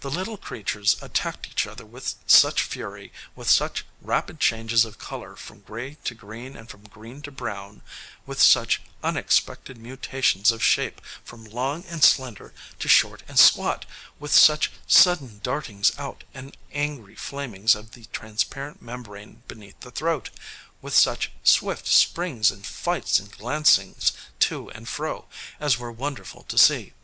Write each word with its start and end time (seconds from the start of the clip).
The 0.00 0.10
little 0.10 0.38
creatures 0.38 0.96
attacked 1.00 1.46
each 1.46 1.68
other 1.68 1.86
with 1.86 2.16
such 2.26 2.62
fury, 2.62 3.12
with 3.36 3.48
such 3.48 3.86
rapid 4.00 4.40
changes 4.40 4.84
of 4.84 4.98
color 4.98 5.36
from 5.36 5.60
gray 5.60 5.98
to 6.02 6.16
green 6.16 6.56
and 6.56 6.68
from 6.68 6.82
green 6.88 7.22
to 7.22 7.30
brown, 7.30 7.80
with 8.26 8.42
such 8.42 8.82
unexpected 9.04 9.78
mutations 9.78 10.50
of 10.50 10.64
shape 10.64 11.00
from 11.22 11.44
long 11.44 11.84
and 11.84 12.02
slender 12.02 12.52
to 12.80 12.88
short 12.88 13.22
and 13.28 13.38
squat, 13.38 13.86
with 14.18 14.32
such 14.32 14.72
sudden 14.88 15.38
dartings 15.44 15.92
out 15.96 16.24
and 16.34 16.56
angry 16.72 17.14
flamings 17.14 17.76
of 17.76 17.92
the 17.92 18.06
transparent 18.06 18.82
membrane 18.82 19.44
beneath 19.46 19.78
the 19.78 19.92
throat, 19.92 20.30
with 20.80 20.92
such 20.92 21.30
swift 21.44 21.86
springs 21.86 22.50
and 22.50 22.66
flights 22.66 23.20
and 23.20 23.30
glancings 23.30 24.10
to 24.40 24.72
and 24.72 24.88
fro, 24.88 25.26
as 25.60 25.78
were 25.78 25.92
wonderful 25.92 26.42
to 26.42 26.58
see. 26.58 26.94